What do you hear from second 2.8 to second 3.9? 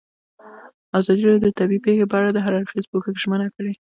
پوښښ ژمنه کړې.